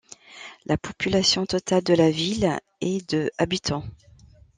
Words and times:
La 0.65 0.77
population 0.79 1.45
totale 1.45 1.83
de 1.83 1.93
la 1.93 2.09
ville 2.09 2.57
est 2.81 3.07
de 3.07 3.29
habitants. 3.37 3.83